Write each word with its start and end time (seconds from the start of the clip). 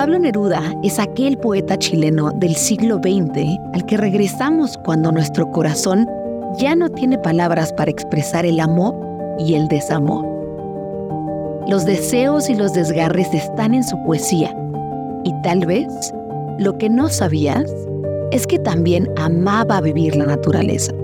Pablo 0.00 0.18
Neruda 0.18 0.62
es 0.82 0.98
aquel 0.98 1.36
poeta 1.36 1.76
chileno 1.76 2.30
del 2.32 2.56
siglo 2.56 2.96
XX 3.02 3.58
al 3.74 3.84
que 3.84 3.98
regresamos 3.98 4.78
cuando 4.78 5.12
nuestro 5.12 5.50
corazón 5.50 6.08
ya 6.58 6.74
no 6.74 6.88
tiene 6.88 7.18
palabras 7.18 7.70
para 7.74 7.90
expresar 7.90 8.46
el 8.46 8.60
amor 8.60 8.94
y 9.38 9.56
el 9.56 9.68
desamor. 9.68 10.24
Los 11.68 11.84
deseos 11.84 12.48
y 12.48 12.54
los 12.54 12.72
desgarres 12.72 13.34
están 13.34 13.74
en 13.74 13.84
su 13.84 14.02
poesía 14.06 14.56
y 15.22 15.34
tal 15.42 15.66
vez 15.66 15.86
lo 16.58 16.78
que 16.78 16.88
no 16.88 17.10
sabías 17.10 17.70
es 18.30 18.46
que 18.46 18.58
también 18.58 19.06
amaba 19.18 19.82
vivir 19.82 20.16
la 20.16 20.24
naturaleza. 20.24 20.94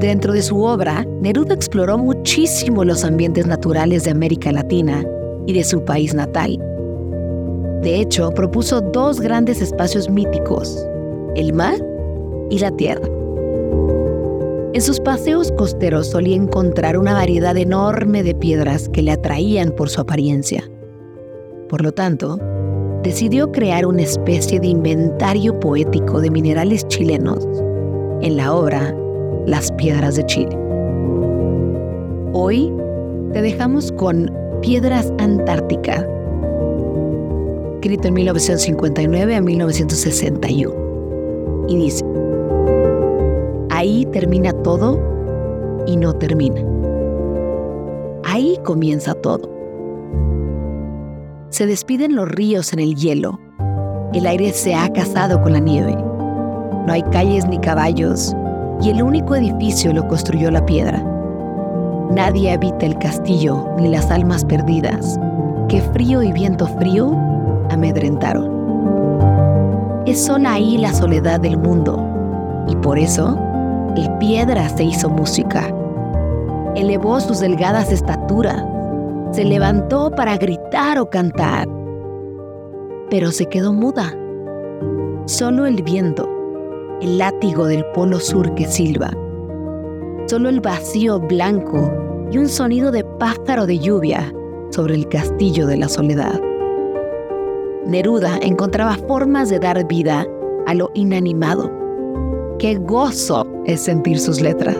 Dentro 0.00 0.34
de 0.34 0.42
su 0.42 0.62
obra, 0.62 1.06
Neruda 1.22 1.54
exploró 1.54 1.96
muchísimo 1.96 2.84
los 2.84 3.04
ambientes 3.04 3.46
naturales 3.46 4.04
de 4.04 4.10
América 4.10 4.52
Latina 4.52 5.02
y 5.46 5.54
de 5.54 5.64
su 5.64 5.82
país 5.82 6.12
natal. 6.12 6.58
De 7.84 8.00
hecho, 8.00 8.30
propuso 8.30 8.80
dos 8.80 9.20
grandes 9.20 9.60
espacios 9.60 10.08
míticos, 10.08 10.88
el 11.36 11.52
mar 11.52 11.76
y 12.48 12.58
la 12.58 12.70
tierra. 12.70 13.06
En 14.72 14.80
sus 14.80 14.98
paseos 15.00 15.52
costeros 15.52 16.06
solía 16.06 16.34
encontrar 16.34 16.96
una 16.96 17.12
variedad 17.12 17.54
enorme 17.58 18.22
de 18.22 18.34
piedras 18.34 18.88
que 18.88 19.02
le 19.02 19.12
atraían 19.12 19.70
por 19.70 19.90
su 19.90 20.00
apariencia. 20.00 20.64
Por 21.68 21.82
lo 21.82 21.92
tanto, 21.92 22.38
decidió 23.02 23.52
crear 23.52 23.84
una 23.84 24.00
especie 24.00 24.58
de 24.60 24.68
inventario 24.68 25.60
poético 25.60 26.22
de 26.22 26.30
minerales 26.30 26.88
chilenos 26.88 27.46
en 28.22 28.38
la 28.38 28.54
obra 28.54 28.96
Las 29.46 29.70
Piedras 29.72 30.16
de 30.16 30.24
Chile. 30.24 30.56
Hoy 32.32 32.72
te 33.34 33.42
dejamos 33.42 33.92
con 33.92 34.32
Piedras 34.62 35.12
Antártica, 35.18 36.08
escrito 37.84 38.08
en 38.08 38.14
1959 38.14 39.36
a 39.36 39.42
1961. 39.42 41.66
Y 41.68 41.76
dice, 41.76 42.02
ahí 43.68 44.06
termina 44.06 44.54
todo 44.54 44.98
y 45.86 45.98
no 45.98 46.14
termina. 46.14 46.62
Ahí 48.24 48.58
comienza 48.64 49.12
todo. 49.12 49.50
Se 51.50 51.66
despiden 51.66 52.16
los 52.16 52.26
ríos 52.26 52.72
en 52.72 52.78
el 52.78 52.94
hielo. 52.94 53.38
El 54.14 54.26
aire 54.26 54.54
se 54.54 54.74
ha 54.74 54.90
casado 54.90 55.42
con 55.42 55.52
la 55.52 55.60
nieve. 55.60 55.94
No 55.94 56.90
hay 56.90 57.02
calles 57.12 57.46
ni 57.46 57.58
caballos 57.58 58.34
y 58.80 58.88
el 58.88 59.02
único 59.02 59.36
edificio 59.36 59.92
lo 59.92 60.08
construyó 60.08 60.50
la 60.50 60.64
piedra. 60.64 61.04
Nadie 62.10 62.52
habita 62.52 62.86
el 62.86 62.96
castillo 62.96 63.68
ni 63.78 63.88
las 63.88 64.10
almas 64.10 64.42
perdidas, 64.42 65.20
que 65.68 65.82
frío 65.82 66.22
y 66.22 66.32
viento 66.32 66.66
frío 66.78 67.14
amedrentaron. 67.74 68.50
Es 70.06 70.24
sola 70.24 70.54
ahí 70.54 70.78
la 70.78 70.92
soledad 70.92 71.40
del 71.40 71.58
mundo, 71.58 72.02
y 72.68 72.76
por 72.76 72.98
eso 72.98 73.38
el 73.96 74.10
piedra 74.18 74.68
se 74.68 74.84
hizo 74.84 75.08
música. 75.10 75.72
Elevó 76.74 77.20
sus 77.20 77.40
delgadas 77.40 77.92
estaturas 77.92 78.64
se 79.34 79.44
levantó 79.44 80.12
para 80.12 80.36
gritar 80.36 80.96
o 81.00 81.10
cantar, 81.10 81.68
pero 83.10 83.32
se 83.32 83.46
quedó 83.46 83.72
muda. 83.72 84.16
Solo 85.26 85.66
el 85.66 85.82
viento, 85.82 86.28
el 87.00 87.18
látigo 87.18 87.66
del 87.66 87.84
polo 87.94 88.20
sur 88.20 88.54
que 88.54 88.64
silba, 88.64 89.10
solo 90.26 90.48
el 90.48 90.60
vacío 90.60 91.18
blanco 91.18 91.92
y 92.30 92.38
un 92.38 92.48
sonido 92.48 92.92
de 92.92 93.02
pájaro 93.02 93.66
de 93.66 93.80
lluvia 93.80 94.32
sobre 94.70 94.94
el 94.94 95.08
castillo 95.08 95.66
de 95.66 95.78
la 95.78 95.88
soledad. 95.88 96.40
Neruda 97.86 98.38
encontraba 98.40 98.96
formas 99.06 99.50
de 99.50 99.58
dar 99.58 99.86
vida 99.86 100.26
a 100.66 100.74
lo 100.74 100.90
inanimado. 100.94 101.70
Qué 102.58 102.76
gozo 102.76 103.46
es 103.66 103.80
sentir 103.82 104.18
sus 104.18 104.40
letras. 104.40 104.76